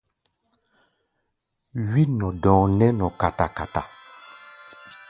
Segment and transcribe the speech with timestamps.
[1.91, 3.81] Wí-nɔ-dɔ̧ɔ̧ nɛ́ nɔ kata-kata.